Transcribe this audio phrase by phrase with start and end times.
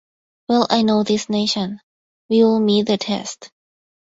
[0.49, 1.79] Well I know this nation.
[2.27, 3.51] We will meet the test.